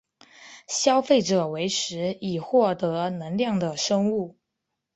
[0.67, 4.35] 消费者为食以获得能量的生物。